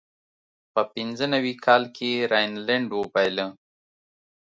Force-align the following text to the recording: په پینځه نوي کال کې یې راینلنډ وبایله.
په 0.73 0.81
پینځه 0.93 1.25
نوي 1.33 1.53
کال 1.65 1.83
کې 1.95 2.07
یې 2.15 2.23
راینلنډ 2.31 2.87
وبایله. 2.93 3.47